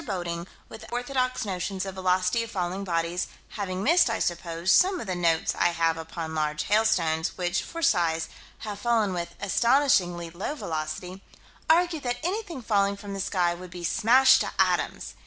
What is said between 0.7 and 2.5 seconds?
orthodox notions of velocity of